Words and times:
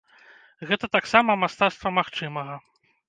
Гэта 0.69 0.89
таксама 0.97 1.35
мастацтва 1.43 1.93
магчымага. 1.99 2.61